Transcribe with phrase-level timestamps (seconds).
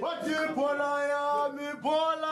[0.00, 2.31] Wathi phola yami phola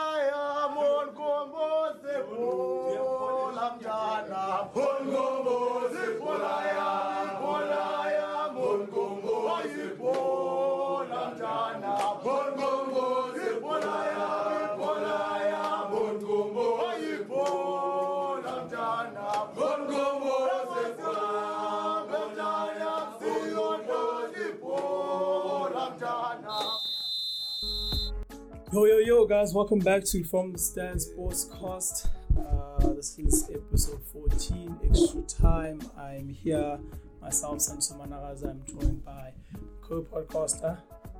[28.73, 32.07] Yo, yo, yo, guys, welcome back to From the Stands Sportscast.
[32.39, 35.81] Uh, this is episode 14, extra time.
[35.97, 36.79] I'm here,
[37.21, 38.51] myself, Sancho Managaza.
[38.51, 39.33] I'm joined by
[39.81, 40.77] co podcaster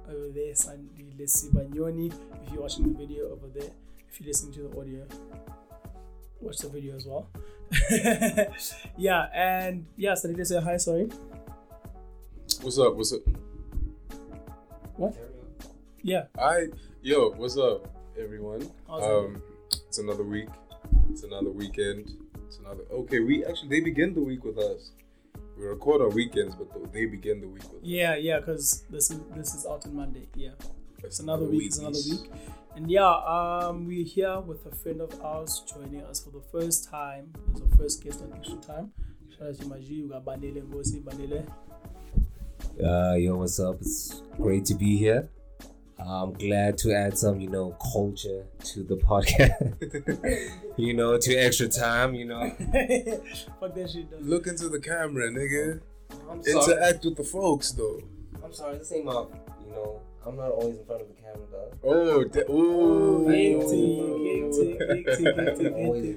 [0.07, 2.13] over there, Sandy Lesibanyoni.
[2.41, 3.71] If you're watching the video over there,
[4.09, 5.05] if you're listening to the audio,
[6.39, 7.29] watch the video as well.
[8.97, 11.09] yeah, and yeah, Sandy, say hi, sorry.
[12.61, 12.95] What's up?
[12.95, 13.21] What's up?
[14.95, 15.40] What?
[16.03, 16.69] Yeah, I
[17.03, 17.87] yo, what's up,
[18.19, 18.67] everyone?
[18.87, 19.43] How's it Um,
[19.87, 20.49] it's another week.
[21.11, 22.17] It's another weekend.
[22.47, 22.81] It's another.
[22.91, 24.93] Okay, we actually they begin the week with us.
[25.55, 29.19] We record on weekends, but they begin the week with yeah, yeah, because this is
[29.35, 30.27] this is out on Monday.
[30.35, 30.49] Yeah.
[30.49, 31.03] us.
[31.03, 31.67] It's another week.
[31.67, 32.31] It's another week.
[32.75, 36.89] And yeah, um, we're here with a friend of ours joining us for the first
[36.89, 37.31] time.
[37.53, 38.91] As our first guest on extra time.
[39.37, 41.45] Shout out to Maji, you got Banele Ngosi, Banele.
[42.83, 43.79] Uh, yo, what's up?
[43.81, 45.29] It's great to be here.
[46.05, 49.75] I'm glad to add some, you know, culture to the podcast.
[50.77, 52.49] you know, to extra time, you know.
[53.59, 54.21] Fuck that shit, dog.
[54.21, 55.81] Look into the camera, nigga.
[56.29, 58.01] I'm Interact with the folks, though.
[58.43, 59.25] I'm sorry, this ain't my,
[59.65, 61.77] you know, I'm not always in front of the camera, dog.
[61.83, 63.25] Oh, da- ooh.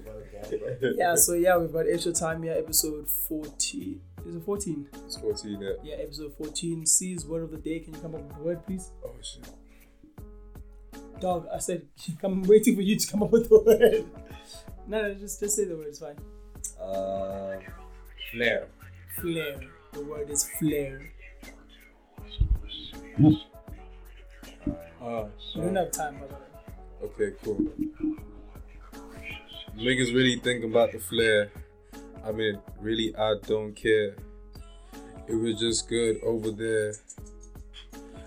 [0.04, 0.20] Bro.
[0.96, 4.00] Yeah, so yeah, we've got extra time here, episode 14.
[4.26, 4.88] Is it 14?
[5.06, 5.70] It's 14, yeah.
[5.82, 6.86] Yeah, episode 14.
[6.86, 7.80] C's word of the day.
[7.80, 8.90] Can you come up with the word, please?
[9.04, 9.48] Oh, shit.
[11.20, 11.82] Dog, I said,
[12.22, 14.04] I'm waiting for you to come up with the word.
[14.86, 16.16] No, no, just, just say the word, it's fine.
[16.80, 17.58] Uh,
[18.32, 18.66] flare.
[19.20, 19.60] Flare.
[19.92, 21.10] The word is flare.
[25.00, 26.40] Ah, We don't have time, by the way.
[27.04, 27.60] Okay, cool.
[29.76, 31.50] Niggas really think about the flair.
[32.24, 34.16] I mean, really, I don't care.
[35.26, 36.94] It was just good over there.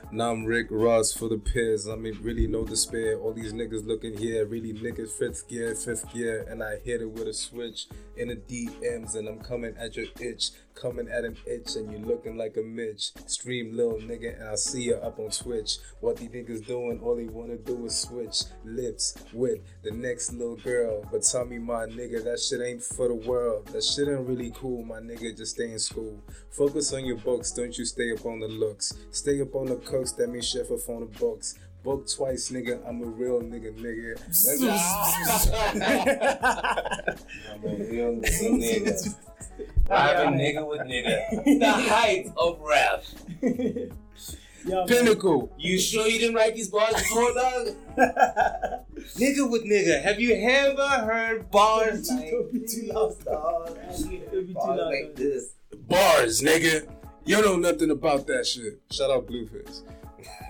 [0.09, 1.85] Now I'm Rick Ross for the Piz.
[1.85, 3.19] I mean, really no despair.
[3.19, 7.11] All these niggas looking here, really niggas fifth gear, fifth gear, and I hit it
[7.11, 11.37] with a switch in the DMs, and I'm coming at your itch, coming at an
[11.45, 13.11] itch, and you looking like a Mitch.
[13.25, 15.77] Stream little nigga, and I see you up on Twitch.
[15.99, 16.99] What these niggas doing?
[17.01, 21.03] All they wanna do is switch lips with the next little girl.
[21.11, 23.67] But tell me, my nigga, that shit ain't for the world.
[23.67, 25.35] That shit ain't really cool, my nigga.
[25.35, 26.21] Just stay in school.
[26.51, 28.93] Focus on your books, don't you stay up on the looks.
[29.11, 31.55] Stay up on the cooks, that means chef up on the books.
[31.87, 32.85] Book twice, nigga.
[32.85, 34.19] I'm a real nigga, nigga.
[37.49, 39.15] I'm a real nigga.
[39.89, 41.45] I'm a nigga with nigga.
[41.45, 43.03] The height of rap.
[44.65, 45.49] yeah, Pinnacle.
[45.57, 47.67] You sure you didn't write these bars before, dog?
[49.15, 50.01] nigga with nigga.
[50.03, 53.79] Have you ever heard bars like Don't be too loud, dog.
[53.87, 54.87] Don't be too bars loud.
[54.87, 55.53] like this?
[55.87, 56.85] Bars, nigga.
[57.23, 58.81] You know nothing about that shit.
[58.91, 59.83] Shout out Blueface.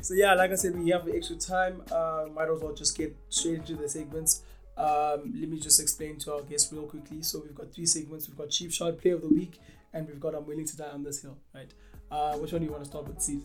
[0.00, 1.82] so yeah, like I said, we have extra time.
[1.90, 4.42] Uh, might as well just get straight into the segments.
[4.76, 7.22] Um, let me just explain to our guests real quickly.
[7.22, 8.28] So we've got three segments.
[8.28, 9.60] We've got Chief Shot, Player of the Week,
[9.92, 11.36] and we've got I'm willing to die on this hill.
[11.54, 11.72] Right?
[12.10, 13.44] Uh, which one do you want to start with, Steve?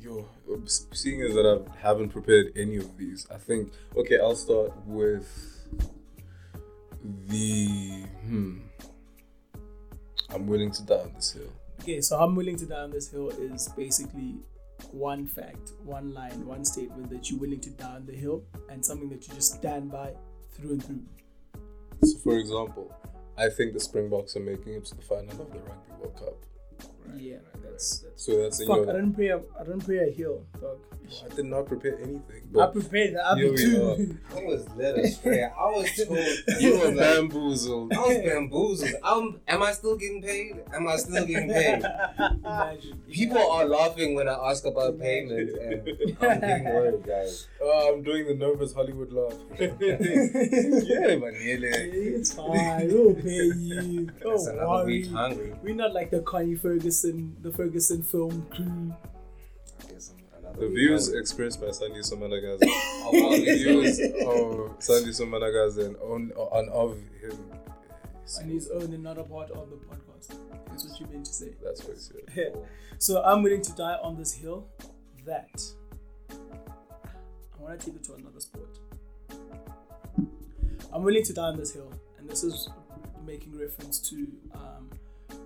[0.00, 0.26] Yo,
[0.92, 5.26] seeing as that I haven't prepared any of these, I think okay, I'll start with
[7.28, 8.58] the hmm.
[10.30, 11.52] I'm willing to die on this hill.
[11.80, 14.36] Okay, so I'm willing to die on this hill is basically
[14.90, 18.84] one fact, one line, one statement that you're willing to die on the hill, and
[18.84, 20.12] something that you just stand by
[20.52, 21.02] through and through.
[22.02, 22.94] So, for example,
[23.38, 26.34] I think the Springboks are making it to the final of the Rugby World Cup.
[27.16, 28.24] Yeah, that's that's.
[28.24, 28.92] So that's in Fuck, I your.
[28.94, 29.32] didn't pray.
[29.32, 30.78] I didn't pray a hill, dog.
[31.24, 34.18] I did not prepare anything, I prepared the Here we too.
[34.34, 35.44] I was led astray.
[35.44, 36.60] I was told.
[36.60, 37.92] you were bamboozled.
[37.92, 38.90] I was bamboozled.
[39.04, 40.64] I'm, am I still getting paid?
[40.74, 41.84] Am I still getting paid?
[42.18, 43.02] Imagine.
[43.08, 47.46] People are laughing when I ask about payment, and I'm getting worried, guys.
[47.62, 49.34] Oh, I'm doing the nervous Hollywood laugh.
[49.60, 51.70] yeah, Manele.
[52.18, 52.88] It's fine.
[52.88, 54.06] We'll pay you.
[54.20, 54.86] Don't another worry.
[55.02, 55.54] week hungry.
[55.62, 58.94] We're not like the Connie Ferguson, the Ferguson film crew.
[59.80, 61.20] I guess I'm another The views hungry.
[61.20, 62.62] expressed by Sandy Somanagaza.
[63.08, 67.38] Oh, well, the views of Sandy Somanagaza and on, on of him.
[68.40, 70.36] On his own and not a part of the podcast.
[70.68, 71.52] That's what you meant to say.
[71.62, 72.00] That's what he
[72.34, 72.56] said.
[72.98, 74.66] so I'm willing to die on this hill.
[75.24, 75.62] that,
[76.30, 78.78] I want to take it to another sport.
[80.92, 82.68] I'm willing to die on this hill, and this is
[83.24, 84.90] making reference to um,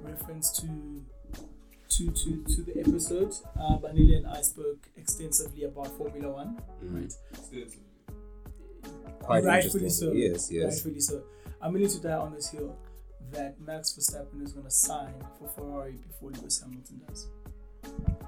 [0.02, 0.66] reference to
[2.00, 3.34] to to to the episode.
[3.58, 7.12] Uh, Banili and I spoke extensively about Formula One, right?
[9.22, 9.90] Quite Rightfully interesting.
[9.90, 10.12] so.
[10.12, 10.64] Yes, yes.
[10.64, 11.22] Rightfully so.
[11.60, 12.74] I'm willing to die on this hill
[13.32, 17.28] that Max Verstappen is going to sign for Ferrari before Lewis Hamilton does.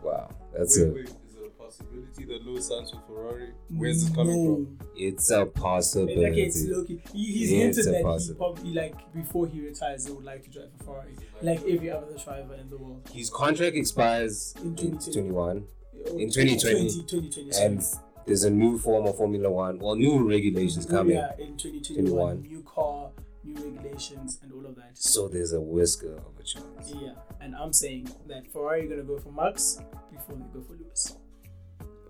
[0.03, 1.31] Wow, that's wait, a wait, it a
[1.77, 3.51] possibility that Lewis signs for Ferrari?
[3.71, 4.55] Where's this coming no.
[4.55, 4.79] from?
[4.97, 6.27] it's a It's possibility.
[6.27, 7.03] Okay, it's Loki.
[7.13, 8.37] He, he's Yeah, hinted it's a that he possible.
[8.37, 12.17] probably like before he retires, he would like to drive a Ferrari, like every other
[12.25, 13.09] driver in the world.
[13.13, 15.13] His contract expires In in 2020.
[15.13, 15.65] 21,
[16.13, 16.89] Or In 2020.
[17.07, 17.83] 2020, and
[18.27, 21.17] there's a new form of Formula One, well, new regulations Oh, coming.
[21.17, 23.11] yeah, in 2021, new car,
[23.45, 24.91] new regulations, and all of that.
[24.95, 26.93] So there's a whisker of a chance.
[26.95, 29.81] Yeah, and I'm saying that Ferrari are gonna go for Max
[30.13, 31.17] before they go for Lewis.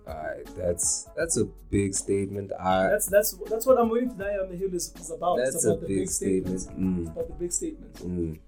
[0.08, 2.50] Alright, that's that's a big statement.
[2.58, 5.36] I That's that's that's what I'm willing to die on the hill is, is about.
[5.38, 6.54] that's it's a about the big statement.
[6.56, 8.00] It's Mm, about the big statements.
[8.02, 8.38] mm.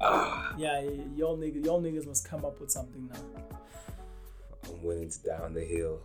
[0.00, 0.80] Ah, Yeah,
[1.16, 3.20] y'all niggas, y'all niggas must come up with something now.
[4.72, 6.00] I'm willing to die on the hill.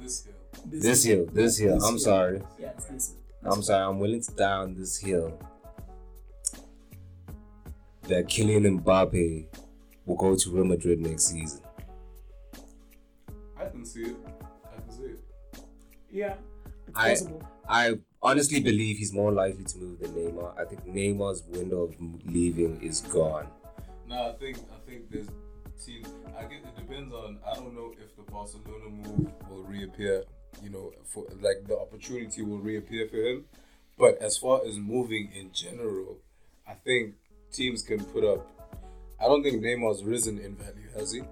[0.00, 0.34] This hill.
[0.64, 1.74] This hill, this hill.
[1.74, 1.98] This I'm hill.
[1.98, 2.42] sorry.
[2.58, 3.14] Yeah, it's this.
[3.44, 3.84] I'm sorry.
[3.84, 5.38] I'm willing to die on this hill.
[8.08, 9.46] That Kylian Mbappe
[10.06, 11.60] will go to Real Madrid next season.
[13.80, 14.16] I can see it.
[14.66, 15.20] I can see it.
[16.12, 16.34] Yeah,
[16.88, 17.42] it's I- possible.
[17.66, 20.58] I honestly believe he's more likely to move than Neymar.
[20.60, 21.94] I think Neymar's window of
[22.26, 23.46] leaving is gone.
[24.06, 25.28] No, I think I think there's
[25.82, 26.08] teams.
[26.36, 27.38] I guess it depends on.
[27.50, 30.24] I don't know if the Barcelona move will reappear.
[30.62, 33.44] You know, for like the opportunity will reappear for him.
[33.96, 36.18] But as far as moving in general,
[36.68, 37.14] I think
[37.50, 38.46] teams can put up.
[39.18, 41.22] I don't think Neymar's risen in value, has he?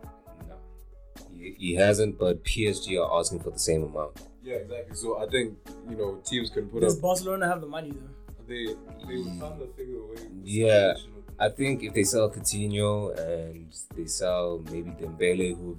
[1.38, 2.18] No, he, he hasn't.
[2.18, 4.20] But PSG are asking for the same amount.
[4.42, 4.96] Yeah, exactly.
[4.96, 5.56] So I think
[5.88, 7.02] you know teams can put up Does up.
[7.02, 8.44] Barcelona have the money though?
[8.46, 8.66] They
[9.06, 10.16] they found a figure away.
[10.42, 10.94] Yeah.
[11.40, 15.78] I think if they sell Coutinho and they sell maybe Dembele, who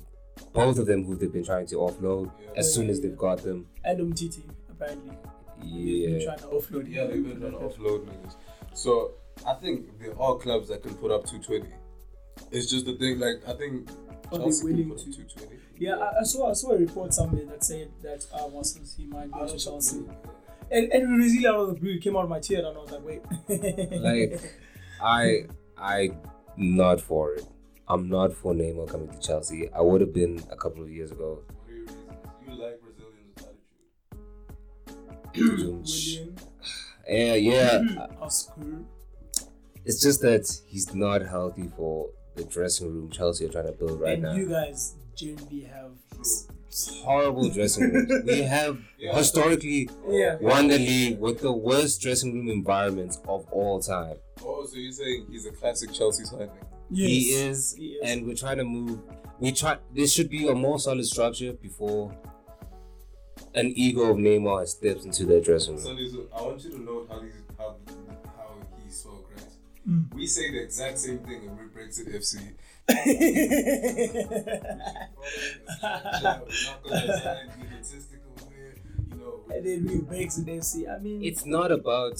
[0.54, 2.52] both of them who they've been trying to offload, Yeah.
[2.56, 5.18] as soon as they've got them, And Umtiti, apparently.
[5.62, 6.94] They've been yeah, trying to offload him.
[6.94, 8.36] Yeah, they've been trying to offload niggas.
[8.74, 9.16] So
[9.46, 11.68] I think there are clubs that can put up 220.
[12.52, 13.90] It's just the thing, like I think
[14.32, 15.48] Are they willing can to?
[15.78, 19.06] Yeah, I, I saw I saw a report somewhere that said that uh, once he
[19.06, 20.04] might go to Chelsea.
[20.72, 22.80] And and really out of the blue, it came out of my chair, and I
[22.80, 23.22] was like, wait.
[24.02, 24.42] like
[25.02, 25.46] I
[25.78, 26.12] I
[26.58, 27.46] not for it.
[27.88, 29.72] I'm not for Neymar coming to Chelsea.
[29.72, 31.42] I would have been a couple of years ago.
[31.48, 32.06] What are your reasons?
[32.48, 33.44] You like Brazilians'
[35.34, 35.86] attitude.
[35.88, 36.36] Willian,
[37.08, 38.06] Yeah, yeah.
[38.22, 38.84] Oscar.
[39.86, 44.00] It's just that he's not healthy for the dressing room Chelsea are trying to build
[44.00, 44.34] right and now.
[44.34, 45.92] you guys generally have.
[47.04, 48.12] Horrible dressing rooms.
[48.26, 49.16] We have Yeah.
[49.18, 50.38] historically Yeah.
[50.40, 54.18] won the league with the worst dressing room environments of all time.
[54.46, 56.52] Oh, so you're saying he's a classic Chelsea signing?
[56.92, 57.10] Yes.
[57.10, 58.00] He is, He is.
[58.04, 59.00] and we're trying to move.
[59.40, 59.78] We try.
[59.96, 62.16] There should be a more solid structure before
[63.56, 65.84] an ego of Neymar steps into their dressing room.
[65.84, 67.34] So I want you to know how, these,
[69.90, 70.14] Mm.
[70.14, 72.54] We say the exact same thing in Red Brexit FC.
[75.80, 78.76] We're gonna sign egotistical here,
[79.10, 79.40] you know.
[79.54, 80.88] and then we breaks the FC.
[80.94, 82.20] I mean, It's not about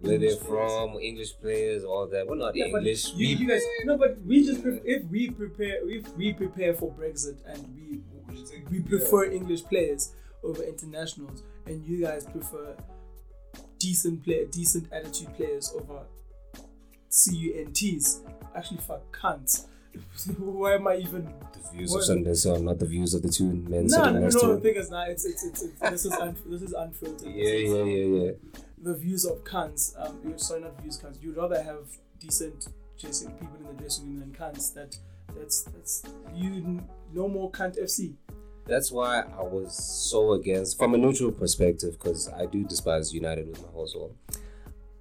[0.00, 2.26] where they're from, English players, all that.
[2.26, 3.12] We're not Yeah, English.
[3.14, 6.74] You, We- you guys, no, but we just pref- if we prepare if we prepare
[6.74, 12.26] for Brexit and we We should take- prefer English players over internationals, and you guys
[12.26, 12.76] prefer
[13.78, 16.04] decent player, decent attitude players over
[17.10, 18.20] CUNTs.
[18.54, 19.66] Actually, fuck cunts.
[20.38, 21.32] Why am I even?
[21.52, 21.98] the views What?
[22.00, 24.54] of Sunday Sun, not the views of the two men No, sitting no, no.
[24.56, 27.28] The thing is, now it's it's it's, it's this is un- this is unfiltered.
[27.32, 28.30] Yeah, yeah, yeah, yeah.
[28.82, 31.22] the views of cunts, um, you- sorry, not views cunts.
[31.22, 31.86] You'd rather have
[32.20, 32.68] decent
[33.00, 34.72] dressing people in the dressing room than cunts.
[34.74, 34.96] That
[35.34, 36.02] that's that's
[36.34, 36.82] you
[37.12, 38.14] no more cunt FC.
[38.66, 39.76] That's why I was
[40.10, 44.16] so against, from a neutral perspective, because I do despise United with my whole soul.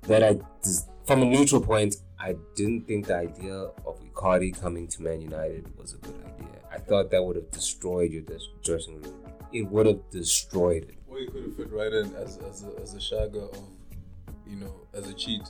[0.03, 4.87] That I, dis- from a neutral point, I didn't think the idea of Icardi coming
[4.89, 6.47] to Man United was a good idea.
[6.71, 8.23] I thought that would have destroyed your
[8.63, 9.15] dressing room.
[9.53, 10.95] It would have destroyed it.
[11.07, 13.63] Or you could have fit right in as, as, a, as a shagger of,
[14.47, 15.43] you know, as a cheat,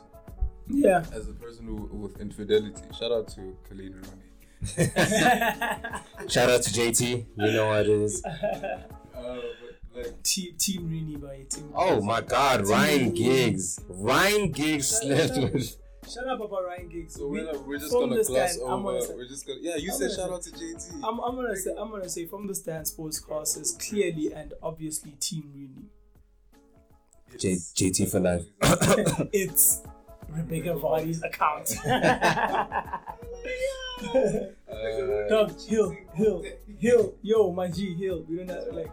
[0.67, 1.03] Yeah.
[1.13, 2.81] as a person who with infidelity.
[2.99, 4.21] Shout out to Colleen Rooney.
[6.27, 7.25] Shout out to JT.
[7.37, 8.23] You know what it is.
[9.15, 9.39] Uh,
[10.05, 11.71] but team Team Rooney by team.
[11.75, 13.79] Oh my God, Ryan Giggs.
[13.89, 15.77] Ryan Giggs slept with.
[16.07, 17.15] Shut up about Ryan Giggs.
[17.15, 18.83] So We- we're, we're just gonna the gloss stand, over.
[18.83, 19.59] gonna say- we're just gonna.
[19.61, 20.93] Yeah, you I'm said shout say- out to JT.
[21.03, 25.11] I'm, I'm gonna say I'm gonna say from the stand sportscast is clearly and obviously
[25.19, 25.89] Team Rooney.
[27.39, 28.45] J- JT for life.
[29.33, 29.81] it's
[30.29, 31.75] Rebecca Vardy's account.
[34.67, 36.43] Uh, Dog, Hill, Hill,
[36.79, 38.25] Hill, yo, my G, Hill.
[38.27, 38.91] We don't have like.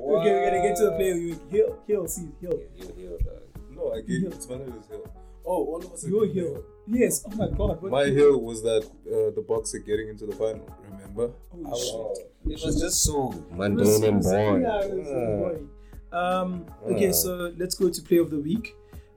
[0.00, 1.50] Okay, we're gonna get to the player of the week.
[1.50, 2.58] Hill, Hill, see, Hill.
[3.74, 5.06] no, I gave you it's one of his hill.
[5.44, 6.06] Oh, all of us.
[6.06, 6.64] Your agreed Hill.
[6.86, 7.24] Yes.
[7.26, 7.82] Oh my God.
[7.82, 8.14] what My hill?
[8.14, 10.68] hill was that uh, the boxer getting into the final.
[10.90, 11.32] Remember?
[11.52, 12.32] Oh, I was- shit.
[12.52, 14.62] It was just so It mundane and it boring.
[14.62, 15.68] yeah, it was so boring.
[16.10, 18.74] Um, okay, so let's go to play of the week.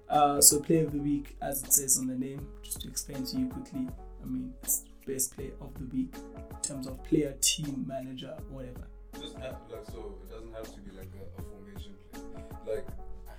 [0.10, 3.24] Uh, so play of the week, as it says on the name, just to explain
[3.24, 3.88] to you quickly.
[4.22, 8.88] I mean, it's best player of the week in terms of player, team, manager, whatever.
[9.20, 12.88] Just have, like so, it doesn't have to be like a, a formation play, like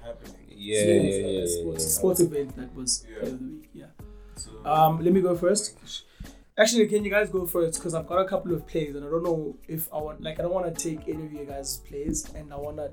[0.05, 0.47] happening.
[0.51, 1.91] Yeah, So, yeah, yeah, a yeah, sports, yeah.
[1.91, 3.19] sports event that was Yeah.
[3.21, 3.71] player of the week.
[3.73, 3.87] Yeah.
[4.37, 6.05] So, Um, let me go first.
[6.59, 7.79] Actually, can you guys go first?
[7.79, 10.39] Because I've got a couple of plays, and I don't know if I want, like,
[10.39, 12.91] I don't want to take any of you guys' plays, and I want to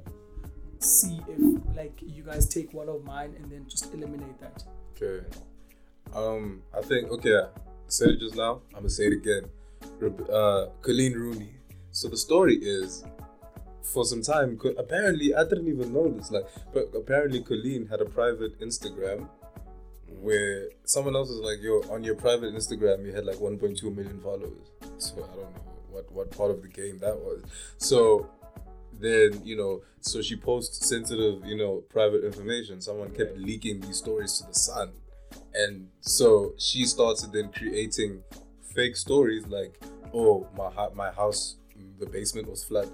[0.79, 4.63] see if, like, you guys take one of mine and then just eliminate that.
[4.95, 5.25] Okay.
[6.13, 7.41] Um, I think okay.
[7.89, 8.62] Said it just now.
[8.69, 9.50] I'm gonna say it again.
[10.31, 11.55] Uh, Colleen Rooney.
[11.91, 13.03] So the story is,
[13.81, 16.29] for some time, apparently I didn't even know this.
[16.29, 19.27] Like, but apparently Colleen had a private Instagram
[20.22, 24.19] where someone else was like, "Yo, on your private Instagram, you had like 1.2 million
[24.22, 27.43] followers." So I don't know what what part of the game that was.
[27.79, 28.29] So
[29.00, 33.98] then you know so she posts sensitive you know private information someone kept leaking these
[33.98, 34.91] stories to the sun
[35.53, 38.21] and so she started then creating
[38.75, 39.81] fake stories like
[40.13, 41.55] oh my my house
[42.00, 42.93] the basement was flooded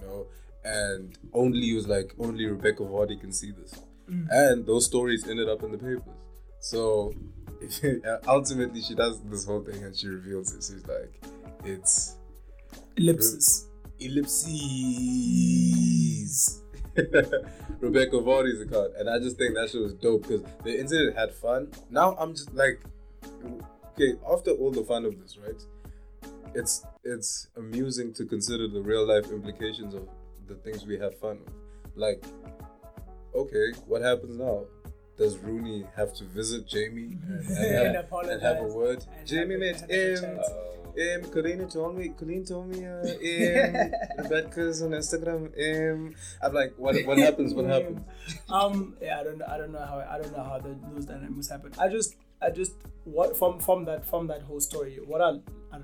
[0.00, 0.26] you know?
[0.64, 3.74] And only was like only rebecca vardy can see this.
[4.10, 4.26] Mm.
[4.30, 6.02] And those stories ended up in the papers.
[6.60, 7.14] So
[8.28, 10.62] ultimately she does this whole thing and she reveals it.
[10.62, 11.22] She's like
[11.64, 12.16] it's
[12.96, 13.68] Ellipsis.
[13.98, 14.50] ellipses.
[17.80, 21.32] Rebecca Vardy's account, and I just think that shit was dope because the internet had
[21.34, 21.70] fun.
[21.90, 22.80] Now I'm just like,
[23.92, 25.62] okay, after all the fun of this, right?
[26.54, 30.08] It's it's amusing to consider the real life implications of
[30.48, 31.54] the things we have fun with.
[31.94, 32.24] Like,
[33.34, 34.64] okay, what happens now?
[35.16, 39.04] Does Rooney have to visit Jamie and, and, And have, and have a word?
[39.26, 44.24] Jamie, made a- mate, have a um, um, told me, Colleen told me, uh, um,
[44.24, 45.50] Rebecca's on Instagram.
[45.58, 47.54] Um, I'm like, what, what happens?
[47.54, 48.00] What happens?
[48.48, 49.46] Um, yeah, I don't know.
[49.48, 50.04] I don't know how.
[50.08, 51.72] I don't know how the, those dynamics happen.
[51.78, 52.72] I just, I just,
[53.04, 55.38] what from from that from that whole story, what I,
[55.72, 55.78] I,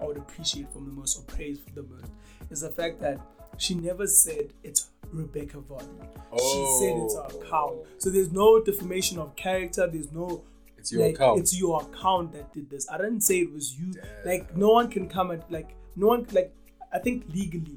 [0.00, 2.10] I would appreciate from the most or praise for the most
[2.50, 3.20] is the fact that
[3.58, 6.08] she never said it's Rebecca Vardy.
[6.38, 7.78] She said it's her account.
[7.98, 9.86] So there's no defamation of character.
[9.86, 10.44] There's no.
[10.86, 11.40] It's your like, account.
[11.40, 12.88] It's your account that did this.
[12.88, 13.92] I didn't say it was you.
[14.24, 16.54] Like no one can come at like no one like.
[16.92, 17.76] I think legally,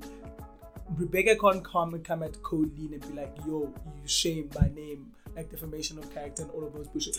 [0.95, 5.11] Rebecca can't come and come at Colleen and be like, "Yo, you shame my name."
[5.35, 7.17] Like defamation of character and all of those bullshit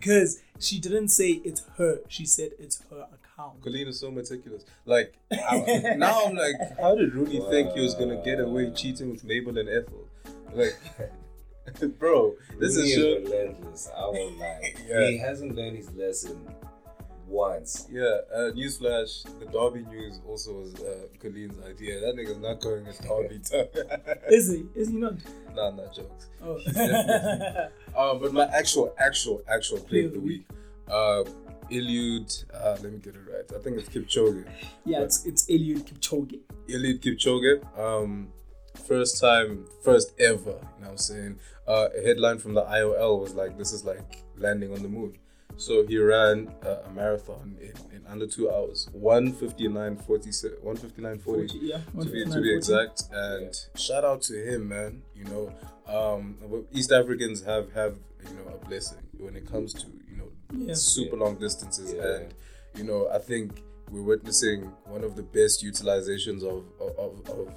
[0.00, 2.00] because she didn't say it's her.
[2.08, 3.62] She said it's her account.
[3.62, 4.64] Colleen is so meticulous.
[4.86, 8.70] Like, I, now I'm like, how did Rooney think he was going to get away
[8.70, 10.08] cheating with Mabel and Ethel?
[10.54, 10.78] Like,
[11.98, 13.20] bro, this Rooney is sure.
[13.20, 13.90] relentless.
[13.96, 14.74] I won't lie.
[14.88, 15.08] Yeah.
[15.08, 16.40] He hasn't learned his lesson
[17.26, 17.86] once.
[17.90, 22.00] Yeah, uh, newsflash, the Derby news also was uh, Colleen's idea.
[22.00, 23.66] That nigga's not going as Derby town.
[24.30, 24.66] Is he?
[24.74, 25.14] Is he not?
[25.54, 26.28] nah, not jokes.
[26.42, 26.58] Oh.
[27.96, 30.46] Um, but my actual, actual, actual play of the week,
[30.88, 31.24] uh,
[31.70, 33.44] Eliud, uh, let me get it right.
[33.54, 34.44] I think it's Kipchoge.
[34.84, 36.38] yeah, it's it's Eliud Kipchoge.
[36.68, 37.78] Eliud Kipchoge.
[37.78, 38.28] Um,
[38.86, 40.50] first time, first ever.
[40.50, 41.38] You know what I'm saying?
[41.66, 45.16] Uh, a headline from the IOL was like, "This is like landing on the moon."
[45.56, 50.30] So he ran uh, a marathon in, in under two hours, 159 40,
[50.62, 53.02] 159 40 yeah, to be, to be exact.
[53.12, 55.02] And shout out to him, man.
[55.16, 55.52] You know,
[55.92, 56.36] um,
[56.72, 57.96] East Africans have have
[58.28, 60.74] you know a blessing when it comes to you know Yeah.
[60.74, 62.02] super long distances, Yeah.
[62.18, 62.34] and
[62.76, 67.54] you know I think we're witnessing one of the best utilizations of of, of, of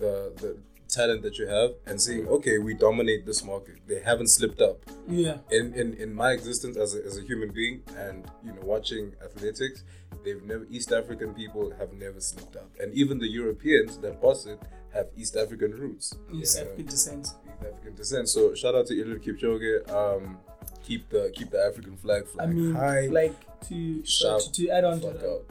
[0.00, 0.50] the the
[0.88, 3.76] talent that you have and seeing okay we dominate this market.
[3.86, 4.78] They haven't slipped up.
[5.08, 5.38] Yeah.
[5.50, 9.12] in, in, in my existence as a, as a human being and you know watching
[9.24, 9.84] athletics
[10.24, 12.70] they've never east african people have never slipped up.
[12.80, 14.60] And even the europeans that boss it
[14.92, 16.06] have east african roots.
[16.32, 17.20] East know, African descent.
[17.20, 18.28] East african descent.
[18.28, 20.38] So shout out to Eliud Kipchoge um
[20.82, 23.06] keep the keep the african flag I flying mean, high.
[23.06, 23.36] like
[23.68, 25.44] to Shout to, to add on to that.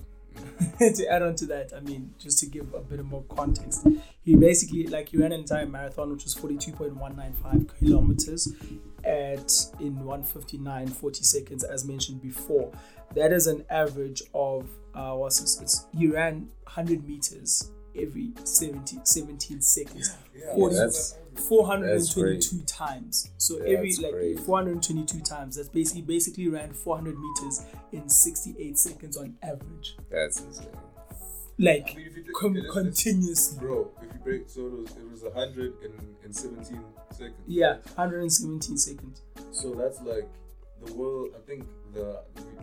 [0.80, 3.88] to add on to that, I mean, just to give a bit more context,
[4.24, 7.34] he basically like he ran an entire marathon, which was forty two point one nine
[7.34, 8.54] five kilometers,
[9.04, 12.72] at in 159.40 seconds, as mentioned before.
[13.16, 15.60] That is an average of uh, what's this?
[15.62, 20.16] It's, he ran 100 meters every 70, 17 seconds.
[20.38, 21.16] Yeah, 40 that's-
[21.48, 23.30] 422 times.
[23.38, 24.42] So every That's like crazy.
[24.44, 25.56] 422 times.
[25.56, 27.62] That's basically basically ran 400 meters
[27.94, 29.96] in 68 seconds on average.
[30.10, 30.68] That's insane.
[31.58, 33.60] Like I mean, if you com- okay, let's- let's- continuously.
[33.60, 35.92] Bro, if you break, so it was, it was 100 in,
[36.26, 36.80] in 17
[37.12, 37.36] seconds.
[37.48, 39.22] Yeah, 117 seconds.
[39.52, 40.28] So that's like
[40.86, 41.30] the world.
[41.36, 42.22] I think the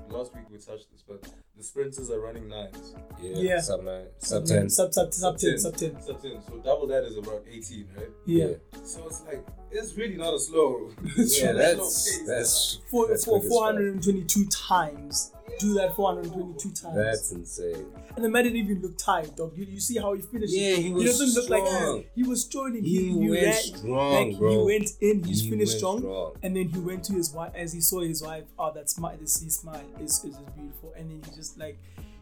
[0.09, 1.23] last week we touched this, but
[1.57, 2.95] the sprinters are running nines.
[3.21, 3.37] Yeah.
[3.37, 3.61] Yeah.
[3.61, 4.07] Sub nine.
[4.19, 4.69] Sub ten.
[4.71, 6.01] Sub sub sub 10 sub 10.
[6.03, 6.43] Sub 10.
[6.47, 8.09] So double that is about 18, right?
[8.25, 8.55] Yeah.
[8.85, 10.91] So it's like it's really not a slow.
[11.17, 12.27] Yeah, not a slow that's pace.
[12.27, 15.33] that's For, that's for quick as 422 times.
[15.59, 16.97] Do that 422 times.
[16.97, 17.87] That's insane.
[18.15, 19.53] and the man didn't even look tired, dog.
[19.57, 20.53] You, you see how he finished?
[20.55, 21.97] Yeah, he was doesn't look strong.
[21.97, 22.85] like he was strolling.
[22.85, 24.65] He went ran- strong, like, He bro.
[24.65, 25.25] went in.
[25.25, 26.33] He's He finished strong, strong.
[26.43, 28.45] and then he went to his wife as he saw his wife.
[28.59, 29.17] Oh, that smile!
[29.21, 30.93] This his smile is is just beautiful.
[30.97, 31.79] And then he just like.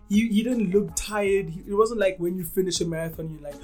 [0.08, 1.48] He, he didn't look tired.
[1.50, 3.60] He, it wasn't like when you finish a marathon, you're like,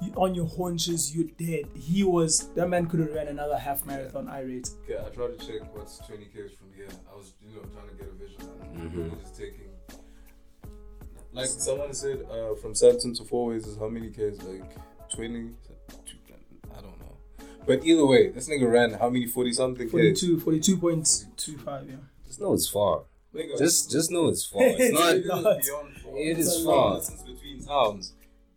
[0.00, 1.66] you, on your haunches, you're dead.
[1.74, 4.70] He was, that man could have ran another half marathon, I rate.
[4.88, 6.88] Yeah, I tried to check what's 20 k's from here.
[7.12, 8.40] I was, you know, trying to get a vision.
[8.74, 9.04] And Mhm.
[9.04, 9.68] people just taking.
[11.34, 14.42] Like someone said, uh, from Southampton to Fourways is how many k's?
[14.42, 14.64] Like
[15.10, 15.50] 20?
[16.76, 17.16] I don't know.
[17.66, 21.96] But either way, this nigga ran how many 40 something 42, 42.25, yeah.
[22.26, 23.04] Just know it's far.
[23.34, 24.62] Nigga, Just just know it's far.
[24.62, 25.14] It's not.
[25.14, 25.42] it is not.
[25.62, 26.16] beyond far.
[26.18, 26.74] It It's is far.
[26.76, 28.12] long distance between towns.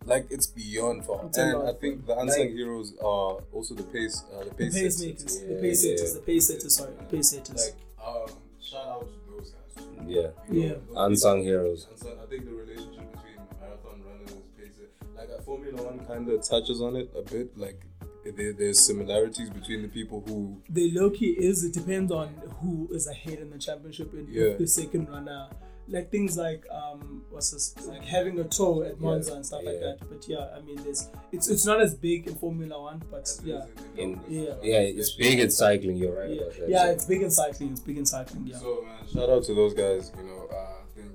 [0.06, 1.26] Like it's beyond far.
[1.28, 1.68] It's And.
[1.68, 4.98] I think the unsung Like- heroes are also the pace, uh, the The pace pace
[4.98, 5.06] setters.
[5.06, 5.96] makers, the Yeah, pace yeah.
[5.96, 7.66] setters, the pace setters, sorry, the pace setters.
[7.66, 8.30] Like, um,
[8.62, 9.86] shout out to those guys.
[9.86, 10.04] too.
[10.08, 10.30] Yeah.
[10.52, 10.68] You Yeah.
[10.70, 11.88] know, those Unsung people- heroes.
[11.92, 16.44] unsung- I think the relationship between marathon runners, pacer, like uh, Formula One, kind of
[16.48, 17.58] touches on it a bit.
[17.58, 17.95] Like there,
[18.26, 20.62] there's similarities between the people who.
[20.70, 22.30] the low key is it depends on
[22.62, 24.44] who is ahead in the championship and Yeah.
[24.52, 25.48] if the second runner
[25.88, 29.80] like things like um what's this like having a tow at Monza and stuff like
[29.82, 29.98] that.
[30.10, 33.66] But yeah, I mean there's it's it's not as big in Formula One, but yeah.
[33.96, 34.56] In, Yeah.
[34.64, 35.98] yeah, it's big in cycling.
[35.98, 36.70] You're right Yeah, about that.
[36.70, 37.72] yeah, So- it's big in cycling.
[37.74, 38.48] It's big in cycling.
[38.48, 40.12] Yeah, So man, shout out to those guys.
[40.18, 41.12] You know, uh, I think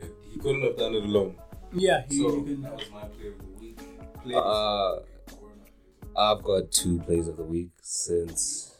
[0.00, 1.36] it, he couldn't have done it alone.
[1.72, 2.02] yeah.
[2.08, 2.78] He, So he couldn't that have.
[2.80, 3.78] was my play of the week.
[4.24, 5.12] Play Uh, or not play.
[6.16, 8.74] I've got two plays of the week since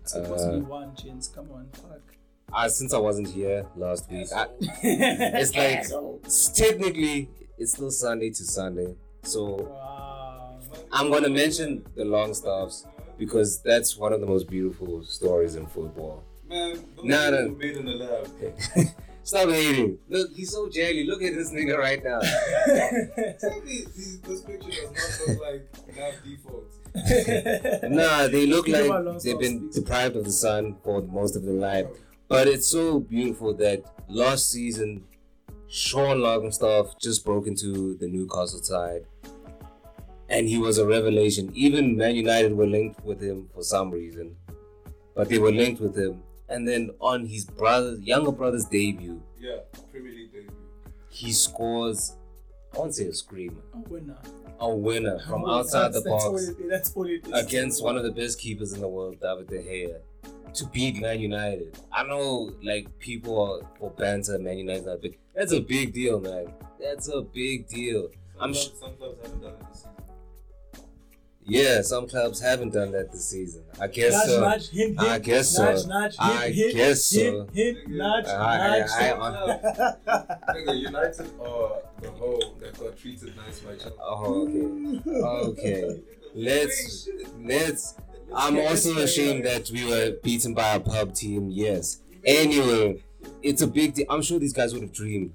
[0.00, 1.28] It's supposed to be uh, one, Jens.
[1.28, 2.00] Come on, fuck.
[2.52, 4.28] uh, since I wasn't here last week.
[4.34, 5.84] I, it's like
[6.24, 10.58] it's technically it's still Sunday to Sunday, so Wow.
[10.92, 12.86] I'm gonna mention the Longstaffs
[13.18, 16.22] because that's one of the most beautiful stories in football.
[16.48, 17.48] Man, those Nah, nah, nah.
[17.52, 18.28] made in the lab.
[19.24, 19.98] Stop hating.
[20.08, 21.06] Look, he's so jelly.
[21.06, 22.20] Look at this nigga right now.
[23.40, 23.84] Tell me
[24.24, 26.78] this picture does not look like lab defaults.
[27.88, 31.36] Nah, they look Think about long like they've been deprived of the sun for most
[31.36, 31.86] of their life.
[32.28, 35.04] But it's so beautiful that last season,
[35.68, 39.06] Sean Longstaff just broke into the Newcastle side.
[40.28, 41.50] And he was a revelation.
[41.54, 44.36] Even Man United were linked with him for some reason.
[45.14, 46.22] But they were linked with him.
[46.52, 49.60] And then on his brother, younger brother's debut, Yeah,
[49.90, 50.50] Premier League debut.
[51.08, 52.14] he scores,
[52.74, 54.18] I won't say a screamer, A winner.
[54.60, 57.32] a winner from Well, outside the that's- that's all box it- That's all it is.
[57.46, 60.00] against one of the best keepers in the world, David De Gea,
[60.54, 61.78] to beat Man United.
[61.90, 65.18] I know, like people are for banter, Man United not big.
[65.34, 66.52] That's a big deal, man.
[66.78, 68.10] That's a big deal.
[68.38, 69.90] I'm Some, sh- some clubs haven't done it this season.
[71.44, 73.64] Yeah, some clubs haven't done that this season.
[73.80, 74.40] I guess Nudge, so.
[74.40, 75.64] nudge, hint, I hint, guess so.
[75.64, 77.18] nudge, nudge, hint, I hint, guess so.
[77.20, 78.90] hint, hint, nudge, I- I- nudge.
[78.90, 79.96] I-
[80.54, 83.96] Nigga, United are the hoe that got treated nice by Chelsea.
[84.00, 85.84] Oh, okay.
[85.84, 86.00] Okay.
[86.34, 87.08] Let's
[87.44, 87.94] let's.
[88.34, 91.48] I'm also ashamed that we were beaten by a pub team.
[91.50, 92.00] Yes.
[92.24, 93.02] Anyway,
[93.42, 94.06] it's a big deal.
[94.08, 95.32] I'm sure these guys would have dreamed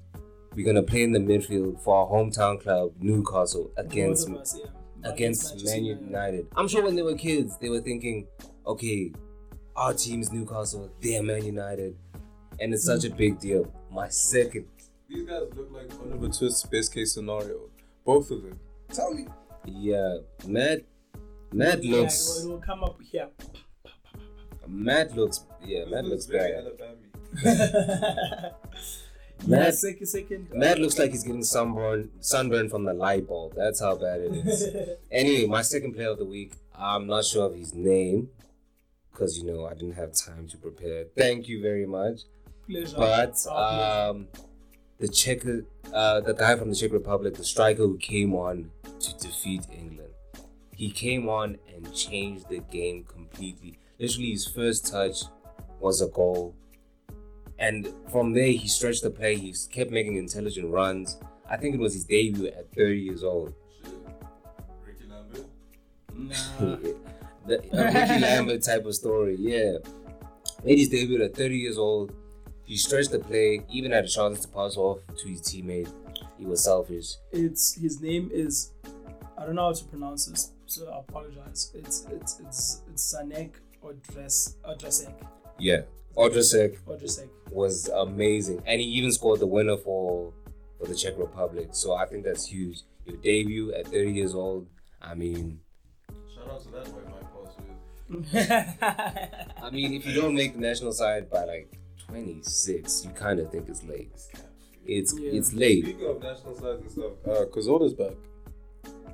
[0.54, 4.58] we're gonna play in the midfield for our hometown club, Newcastle, against Both of us,
[4.58, 4.70] yeah.
[5.04, 6.46] Against Man United.
[6.56, 8.26] I'm sure when they were kids, they were thinking,
[8.66, 9.12] okay,
[9.76, 11.96] our team is Newcastle, they're Man United,
[12.60, 13.72] and it's such a big deal.
[13.90, 14.66] My second,
[15.08, 17.70] These guys look like Oliver Twist's best case scenario.
[18.04, 18.58] Both of them.
[18.92, 19.26] Tell me.
[19.66, 20.80] yeah, Matt,
[21.52, 23.28] Matt Yeah, looks, it will, come up here.
[24.66, 28.52] Matt looks, yeah, Matt looks very bad.
[29.46, 30.48] Yeah, second, second.
[30.52, 33.54] Matt looks like he's getting sunburn, sunburn from the light bulb.
[33.56, 34.68] That's how bad it is.
[35.10, 36.54] anyway, my second player of the week.
[36.76, 38.28] I'm not sure of his name
[39.10, 41.06] because you know I didn't have time to prepare.
[41.16, 42.20] Thank you very much.
[42.68, 42.96] Pleasure.
[42.96, 44.28] But um,
[44.98, 45.44] the Czech,
[45.92, 48.70] uh, the guy from the Czech Republic, the striker who came on
[49.00, 50.12] to defeat England.
[50.74, 53.78] He came on and changed the game completely.
[53.98, 55.22] Literally, his first touch
[55.80, 56.54] was a goal.
[57.58, 59.36] And from there, he stretched the play.
[59.36, 61.18] He kept making intelligent runs.
[61.50, 63.54] I think it was his debut at 30 years old.
[63.82, 63.92] Shit.
[64.84, 65.46] Ricky Lambert.
[66.14, 66.76] Nah.
[67.46, 69.78] the, a Ricky Lambert type of story, yeah.
[70.64, 72.12] Made his debut at 30 years old.
[72.64, 75.90] He stretched the play, even had a chance to pass off to his teammate.
[76.38, 77.14] He was selfish.
[77.32, 78.72] it's his name is
[79.36, 81.72] I don't know how to pronounce this, so I apologize.
[81.74, 85.14] It's it's it's it's Sanek or Dress or Dresek
[85.58, 85.82] Yeah.
[86.16, 86.98] Odrosek or
[87.50, 88.62] was amazing.
[88.66, 90.32] And he even scored the winner for
[90.78, 91.68] for the Czech Republic.
[91.72, 92.82] So I think that's huge.
[93.04, 94.66] Your debut at 30 years old,
[95.00, 95.60] I mean,
[96.34, 97.56] Shout out to that boy, Mike Paul.
[98.08, 98.34] with
[99.62, 101.72] I mean, if you don't make the national side by like
[102.06, 104.12] 26, you kind of think it's late.
[104.86, 105.30] It's Yeah.
[105.32, 105.84] it's late.
[105.84, 108.14] Speaking of national sides and stuff, uh, Cazorla's back.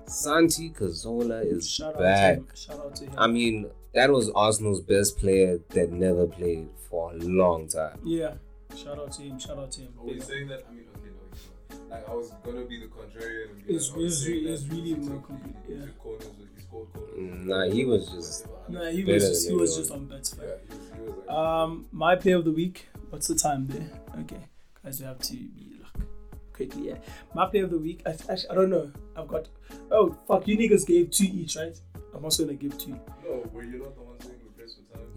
[0.07, 2.49] Santi Cazorla is Shout out to him.
[2.55, 3.15] Shout out to him.
[3.17, 7.99] I mean, that was Arsenal's best player that never played for a long time.
[8.05, 8.35] yeah.
[8.77, 9.39] Shout out to him.
[9.39, 9.93] Shout out to him.
[10.01, 10.65] Are we saying that?
[10.69, 11.91] I mean, okay, no.
[11.95, 14.95] Like, I was gonna be the contrarian and be It's- like, it's re- it's really
[14.95, 15.85] more took- complete, yeah.
[15.87, 16.27] took corners,
[16.57, 17.47] he scored corners.
[17.47, 20.35] Nah, he was just- Nah, he was just, he was just on bets.
[20.41, 22.89] Yeah, he was, he was like, Um, my play of the week.
[23.11, 23.91] What's the time there?
[24.23, 24.43] Okay,
[24.83, 26.07] guys, we have to be like
[26.53, 26.89] quickly.
[26.89, 26.99] Yeah,
[27.35, 28.03] my play of the week.
[28.07, 28.91] I, actually, I don't know.
[29.17, 29.49] I've got.
[29.91, 30.49] Oh fuck!
[30.49, 31.77] You niggas gave two each, right?
[32.15, 32.99] I'm also gonna give two.
[33.25, 34.17] no, were you're not the one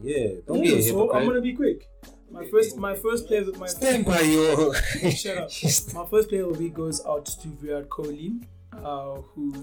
[0.01, 1.15] Yeah, don't Yeah, be a so hypocrite.
[1.21, 1.89] I'm gonna be quick.
[2.31, 4.73] My eh, first, eh, my first player, my Stand by your.
[5.11, 5.49] Shut up.
[5.93, 9.53] My first player of the week goes out to Virat Kohli, uh, who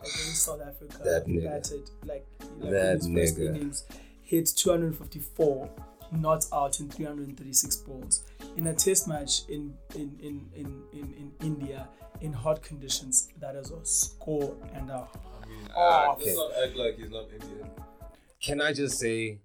[0.00, 1.44] against South Africa That nigga.
[1.44, 2.26] batted like,
[2.58, 3.48] like That in his first nigga.
[3.56, 3.84] innings,
[4.22, 5.68] hit 254,
[6.12, 8.24] not out in 336 balls
[8.56, 11.88] in a test match in in in in in, in India
[12.20, 13.28] in hot conditions.
[13.40, 14.94] That is a score and a
[15.42, 17.68] I mean, Oh, let's not act like he's not Indian.
[18.40, 19.40] Can I just say,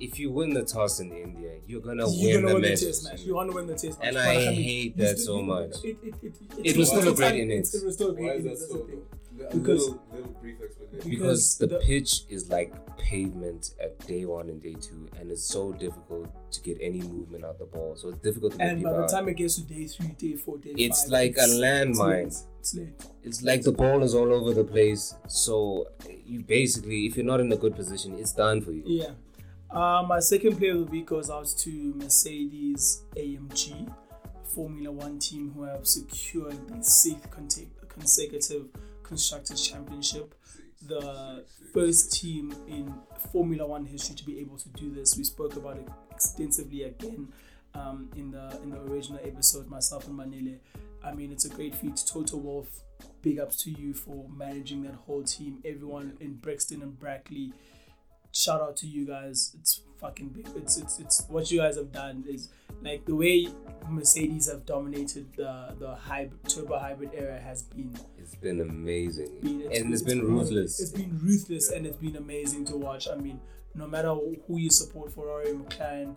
[0.00, 2.68] if you win the toss in India, you're gonna you're win gonna the win the
[2.70, 2.80] match.
[2.80, 3.20] test match.
[3.22, 4.08] You want to win the test match.
[4.08, 5.74] And But I mean, hate that still- so much.
[5.84, 7.72] It, it, it, It was still a great It innings.
[7.84, 8.60] was still a great innings.
[8.60, 8.86] that that's the so?
[8.86, 9.02] thing.
[9.38, 9.46] though?
[9.46, 11.10] A Because- little, little brief explanation.
[11.10, 15.30] Because Because the, the- pitch is like pavement at day one and day two, and
[15.30, 17.96] it's so difficult to get any movement out of the ball.
[17.96, 19.10] So it's difficult to get And by people the out.
[19.10, 22.26] time it gets to day three, day four, day It's five, like a landmine.
[22.26, 22.44] It's.
[22.60, 22.94] It's late.
[23.22, 25.14] it's like the ball is all over the place.
[25.28, 25.88] So
[26.24, 28.82] you basically, if you're not in a good position, it's done for you.
[28.86, 29.10] Yeah.
[29.74, 33.92] Uh, my second player of the week goes out to Mercedes AMG,
[34.54, 37.28] Formula One team who have secured the sixth
[37.88, 38.68] consecutive
[39.02, 40.32] constructors championship.
[40.86, 42.94] The first team in
[43.32, 45.16] Formula One history to be able to do this.
[45.18, 47.32] We spoke about it extensively again
[47.74, 49.66] um, in the in the original episode.
[49.66, 50.58] Myself and Manile.
[51.02, 52.00] I mean, it's a great feat.
[52.06, 52.68] Toto Wolff,
[53.22, 55.58] big ups to you for managing that whole team.
[55.64, 57.52] Everyone in Brixworth and Brackley
[58.34, 59.56] shout out to you guys.
[59.60, 60.48] It's fucking big.
[60.56, 62.48] It's it's it's what you guys have done is
[62.82, 63.48] like the way
[63.88, 69.62] Mercedes have dominated the the hybrid turbo hybrid era has been, It's been amazing, been
[69.72, 70.80] and it's been ruthless.
[70.80, 73.08] It's been ruthless and it's been amazing to watch.
[73.08, 73.40] I mean,
[73.74, 76.16] no matter who you support, Ferrari, McLaren,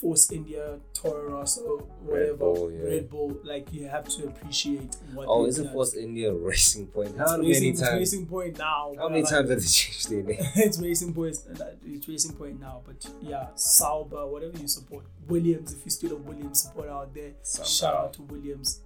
[0.00, 2.84] Force India, Toro Rosso, whatever, Bull, yeah.
[2.84, 5.26] Red Bull, like you have to appreciate what.
[5.28, 5.70] Oh, is it.
[5.72, 7.16] Force India Racing Point?
[7.16, 7.98] How racing, many it's times?
[8.00, 8.92] Racing Point now.
[8.98, 10.36] How many like- times have they changed their name?
[10.56, 11.36] it's racing point.
[11.60, 15.72] Uh, it's racing point now, but yeah, Sauber, whatever you support, Williams.
[15.72, 17.68] If you're still a Williams supporter out there, Somehow.
[17.68, 18.80] shout out to Williams.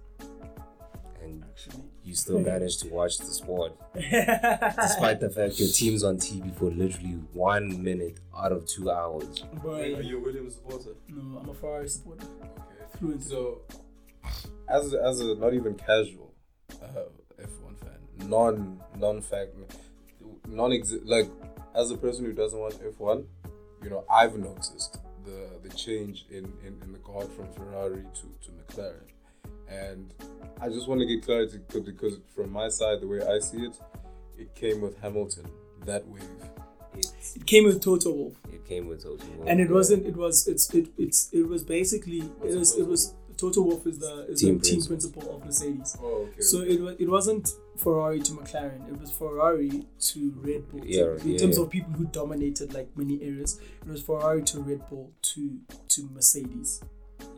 [1.21, 6.17] And Actually, you still managed to watch the sport, despite the fact your team's on
[6.17, 9.43] TV for literally one minute out of two hours.
[9.43, 10.91] Are boy, you a Williams supporter?
[11.09, 12.25] no, I'm a Ferrari supporter.
[12.41, 12.49] Okay.
[12.97, 13.23] Through and.
[13.23, 13.61] So,
[14.69, 16.33] as a, as a not even casual
[16.81, 17.09] uh,
[17.41, 19.51] F1 fan, non non fact,
[20.47, 21.29] non exi- like
[21.75, 23.25] as a person who doesn't watch F1,
[23.83, 28.21] you know, I've noticed the the change in in, in the guard from Ferrari to
[28.45, 29.07] to McLaren,
[29.69, 30.13] and
[30.61, 33.77] I just want to get clarity because from my side, the way I see it,
[34.37, 35.47] it came with Hamilton
[35.85, 36.23] that wave.
[36.97, 37.05] It,
[37.35, 39.47] It came with Toto Wolff, it came with Toto Wolff.
[39.47, 40.05] and it wasn't.
[40.05, 40.47] It was.
[40.47, 40.73] It's.
[40.73, 40.89] It.
[40.97, 41.29] It's.
[41.31, 42.19] It was basically.
[42.43, 42.71] It was.
[42.71, 43.13] Total It was.
[43.37, 45.21] Toto Wolff is the is Team the team principle.
[45.21, 45.95] principle of Mercedes.
[46.01, 46.41] Oh, okay.
[46.41, 46.95] So it was.
[46.99, 48.89] It wasn't Ferrari to McLaren.
[48.89, 50.81] It was Ferrari to Red Bull.
[50.83, 51.63] Yeah, in yeah, terms yeah.
[51.63, 56.09] of people who dominated like many areas, it was Ferrari to Red Bull to to
[56.13, 56.81] Mercedes.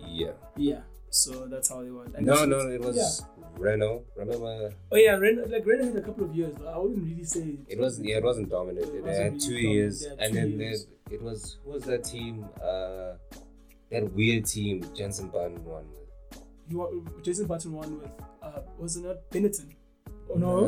[0.07, 0.31] Yeah.
[0.57, 0.79] Yeah.
[1.13, 2.05] So that's how they were.
[2.15, 3.23] And No, no, it was
[3.57, 4.05] Renault.
[4.15, 4.71] Remember?
[4.91, 7.57] Oh yeah, Ren, like Renault had a couple of years, but I wouldn't really say.
[7.67, 8.07] It wasn't.
[8.07, 8.85] Yeah, it wasn't dominant.
[8.87, 9.73] It It, wasn't had really two dominant.
[9.75, 10.85] years, had and two then years.
[11.05, 12.45] there, it was who was that team?
[12.63, 13.13] Uh,
[13.91, 15.83] that weird team Jenson Button won
[16.71, 19.75] won, Jenson Button won with uh, wasn't it Benetton?
[20.33, 20.65] Oh, no.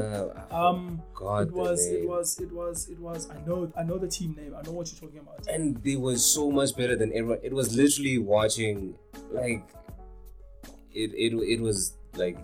[0.51, 3.29] Uh, Um, God, it was, it was, it was, it was.
[3.29, 4.53] I know, I know the team name.
[4.57, 5.47] I know what you're talking about.
[5.47, 7.39] and they were so much better than everyone.
[7.43, 8.95] It was literally watching
[9.31, 9.63] like
[10.93, 11.11] it.
[11.13, 12.37] It it was like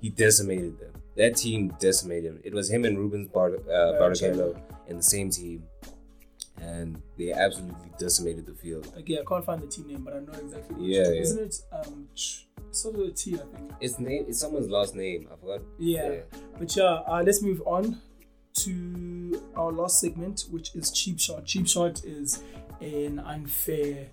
[0.00, 0.92] he decimated them.
[1.16, 2.40] That team decimated him.
[2.44, 5.64] It was him and Rubens Bar- uh, Barrichello in the same team,
[6.60, 8.90] and they absolutely decimated the field.
[8.96, 10.76] Like, yeah, I can't find the team name, but I know exactly.
[10.80, 11.20] Yeah, yeah.
[11.20, 11.62] Isn't it?
[11.70, 12.08] Um,
[12.70, 13.72] sort of a T, I think.
[13.80, 14.24] Its name.
[14.28, 15.28] It's someone's last name.
[15.32, 15.60] I forgot.
[15.78, 16.20] Yeah.
[16.58, 18.00] But yeah, uh, let's move on
[18.54, 21.44] to our last segment, which is cheap shot.
[21.44, 22.42] Cheap shot is
[22.80, 24.08] an unfair.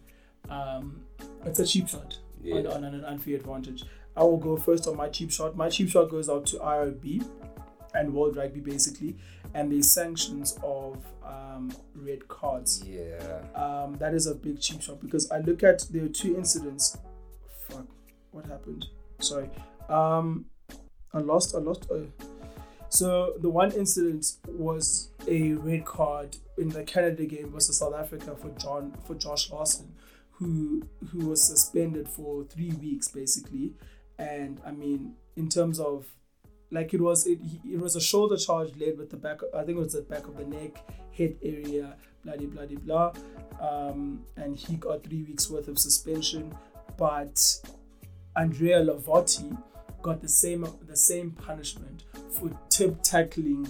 [0.49, 1.01] Um,
[1.45, 2.69] it's a cheap shot on, Yeah.
[2.71, 3.84] on an unfair advantage.
[4.15, 5.56] I will go first on my cheap shot.
[5.56, 7.23] My cheap shot goes out to IRB
[7.93, 9.15] and World Rugby basically,
[9.54, 12.84] and the sanctions of um, red cards.
[12.86, 13.41] Yeah.
[13.56, 16.97] Um, that is a big cheap shot because I look at there were two incidents.
[17.67, 17.88] Fuck,
[18.32, 18.86] what happened?
[19.19, 19.49] Sorry.
[19.88, 20.45] Um,
[21.13, 21.56] I lost.
[21.56, 21.89] I lost.
[21.91, 22.02] Uh,
[22.89, 28.36] so the one incident was a red card in the Canada game versus South Africa
[28.36, 29.93] for John for Josh Larsen,
[30.39, 33.73] who who was suspended for three weeks basically,
[34.17, 36.08] and I mean in terms of
[36.71, 39.78] like it was it, it was a shoulder charge led with the back I think
[39.78, 40.78] it was the back of the neck
[41.17, 43.13] head area blah blah blah blah
[43.60, 46.54] um, and he got three weeks worth of suspension
[46.97, 47.38] but
[48.36, 49.58] Andrea Lovotti
[50.02, 53.67] got the same the same punishment for tip tackling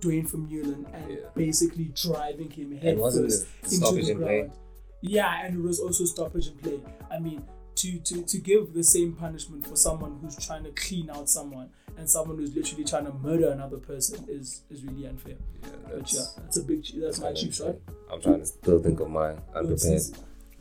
[0.00, 1.16] Duane Vermeulen and Yeah.
[1.34, 4.50] basically driving him head first into the in play?
[5.00, 5.14] Ground.
[5.14, 6.80] Yeah, and it was also stoppage in play.
[7.10, 7.44] I mean,
[7.76, 11.70] to, to to give the same punishment for someone who's trying to clean out someone
[11.96, 15.36] and someone who's literally trying to murder another person is is really unfair.
[15.62, 15.68] Yeah.
[15.90, 16.84] But yeah, that's a big.
[17.00, 17.76] That's my cheap shot.
[18.12, 19.40] I'm trying to still think of mine.
[19.54, 20.02] Unprepared.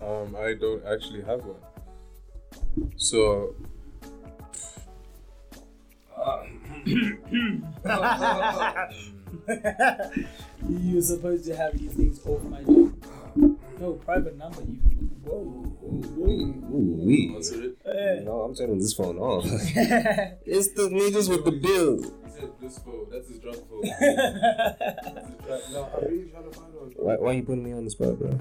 [0.02, 2.92] Um, I don't actually have one.
[2.98, 3.56] So
[10.68, 12.97] You're supposed to have these things off my name.
[13.80, 15.12] No private number even.
[15.24, 16.28] Whoa, whoa, whoa.
[16.28, 17.34] Ooh, wee.
[17.36, 17.78] answer it.
[17.86, 18.24] Eh.
[18.24, 19.46] No, I'm turning this phone off.
[19.46, 21.98] it's the niggas with the bill.
[22.02, 23.08] He said this phone.
[23.12, 23.82] That's his drunk phone.
[25.72, 26.94] no, I'm really trying to find one.
[26.96, 28.40] Why, why you putting me on the spot, bro?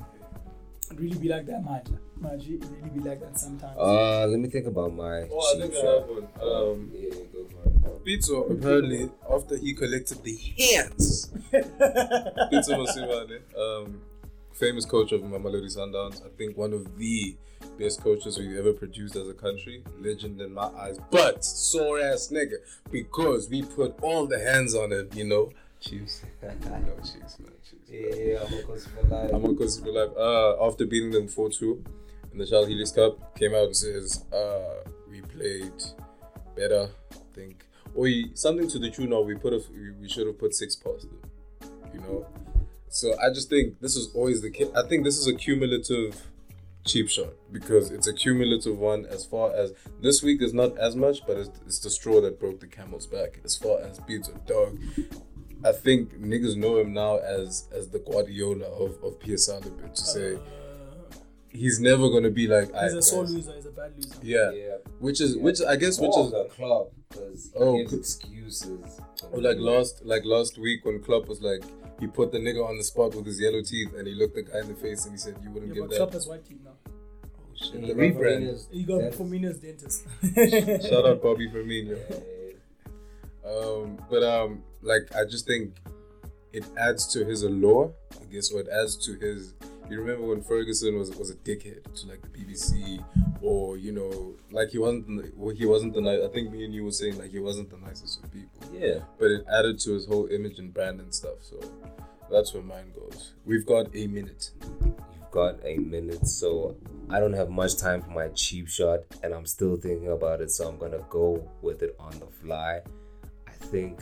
[0.91, 1.83] It really be like that, man.
[2.19, 3.77] Man, it really be like that sometimes.
[3.77, 5.29] Uh, let me think about my.
[5.31, 6.29] Oh, I think I have one.
[6.41, 7.77] Um, Yeah, go for it.
[8.07, 11.31] Pitso apparently after he collected the hands.
[11.53, 14.01] Pitso Mosimane, um,
[14.57, 16.25] famous coach of Mamelodi Sundowns.
[16.25, 17.37] I think one of the
[17.79, 19.83] best coaches we've ever produced as a country.
[20.01, 22.57] Legend in my eyes, but sore ass nigga
[22.91, 25.15] because we put all the hands on it.
[25.15, 26.23] You know, Chiefs.
[26.43, 27.53] no Chiefs, man.
[27.69, 27.91] Chiefs.
[27.91, 29.31] Yeah, I'm a cause for life.
[29.31, 30.17] Khosi for life.
[30.17, 31.85] Uh, after beating them 4 2
[32.33, 35.73] in the Shell Helix Cup, came out and says, uh, we played
[36.57, 37.65] better, I think.
[37.95, 39.63] Or something to the tune of, we put a,
[40.01, 41.21] we should have put six past them,
[41.95, 42.27] you know?
[42.97, 44.69] So I just think this is always the case.
[44.75, 46.17] I think this is a cumulative
[46.87, 50.97] cheap shot because it's a cumulative one as far as this week is not as
[50.97, 54.29] much, but it's, it's the straw that broke the camel's back as far as beats
[54.29, 54.79] a dog.
[55.63, 59.95] I think niggas know him now as as the Guardiola of, of PSL a bit
[59.95, 60.39] to say Uh,
[61.51, 63.53] he's never gonna be like he's "Aight, a sore loser.
[63.57, 64.15] He's a bad loser.
[64.23, 64.53] Yeah.
[64.53, 64.77] Yeah.
[65.01, 69.01] which is which I guess which is the club because he Oh, gives excuses.
[69.33, 71.63] like last like last week when Klopp was like
[72.01, 74.43] he put the nigga on the spot with his yellow teeth and he looked the
[74.43, 76.27] guy in the face and he said you wouldn't Yeah, give but Klopp that has
[76.27, 76.73] white teeth now.
[77.55, 77.81] shit.
[77.83, 78.43] The rebrand.
[78.43, 80.05] Firmino's- You got that's- Firmino's dentist.
[80.91, 81.99] Shout out Bobby Firmino.
[82.11, 83.51] Yeah.
[83.51, 85.75] Um, but um, like I just think
[86.53, 89.55] it adds to his allure, I guess, or it adds to his.
[89.89, 93.05] You remember when Ferguson was was a dickhead to like the BBC,
[93.41, 96.21] or you know, like he wasn't well, he wasn't the nice.
[96.25, 99.01] I think me and you were saying like he wasn't the nicest of people, Yeah.
[99.19, 101.39] but it added to his whole image and brand and stuff.
[101.43, 101.61] So
[102.31, 103.35] that's where mine goes.
[103.45, 104.51] We've got a minute.
[104.85, 106.77] You've got a minute, so
[107.09, 110.51] I don't have much time for my cheap shot, and I'm still thinking about it,
[110.51, 112.81] so I'm gonna go with it on the fly.
[113.47, 114.01] I think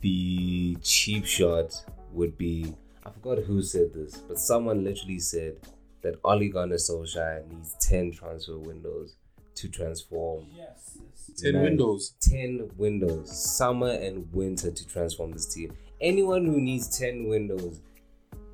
[0.00, 1.74] the cheap shot
[2.12, 2.74] would be
[3.08, 5.56] I forgot who said this, but someone literally said
[6.02, 9.16] that Ole Gunnar Solskjaer needs 10 transfer windows
[9.56, 11.30] to transform yes, yes.
[11.40, 11.62] Ten Man.
[11.62, 12.14] windows.
[12.20, 15.72] 10 windows, summer and winter to transform this team.
[16.00, 17.80] Anyone who needs 10 windows,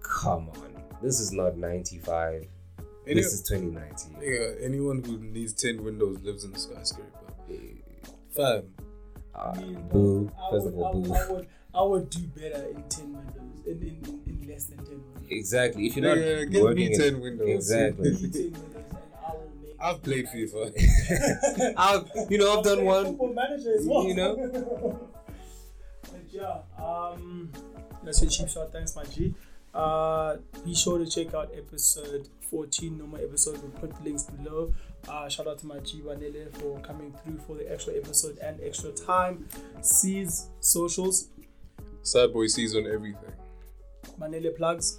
[0.03, 0.83] come on.
[1.03, 2.47] This is not 95.
[3.07, 4.17] Any, This is 2019.
[4.17, 7.11] nigga, anyone who needs ten windows lives in a skyscraper.
[8.31, 8.62] Fam,
[9.35, 10.31] Uh, I mean, boo.
[10.38, 11.14] I First would, of all, I, would, boo.
[11.14, 14.79] I, would, I would do better in 10 windows, in, in, in, in less than
[14.79, 15.27] 10 windows.
[15.31, 15.87] Exactly.
[15.87, 17.49] If you're not nigga, give working me in- ten windows.
[17.49, 18.11] Exactly.
[18.11, 18.87] Give me 10 windows and
[19.27, 21.75] I will make I've played FIFA.
[21.77, 23.05] I've, you know, I've done one.
[23.07, 24.05] Football manager as well.
[24.09, 25.01] You know?
[26.03, 27.51] But yeah, um,
[28.05, 28.73] that's a cheap shot.
[28.73, 29.35] Thanks, my G.
[29.73, 33.61] Uh, be sure to check out episode 14, normal episode.
[33.62, 34.73] We'll put the links below.
[35.09, 38.61] Uh, shout out to my G Wanele for coming through for the extra episode and
[38.62, 39.49] extra time.
[39.83, 41.29] C's socials,
[42.03, 43.33] Sad boy sees on everything.
[44.19, 44.99] Manele plugs.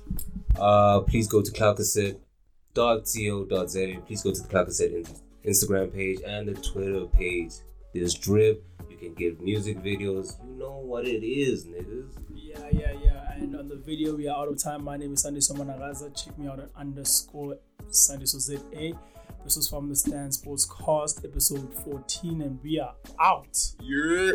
[0.58, 4.02] Uh, please go to cloudcassette.co.za.
[4.06, 5.06] Please go to the Cloud Cassette in-
[5.46, 7.52] Instagram page and the Twitter page.
[7.94, 8.63] There's drip.
[8.89, 10.38] You can get music videos.
[10.46, 12.10] You know what it is, niggas.
[12.34, 13.32] Yeah, yeah, yeah.
[13.34, 14.84] And on the video, we are out of time.
[14.84, 16.15] My name is Sandy Somanagaza.
[16.15, 17.58] Check me out at underscore
[17.89, 18.94] Sandy so ZA.
[19.44, 23.58] This was from the Stand Sports Cast, episode 14, and we are out.
[23.80, 24.32] Yeah.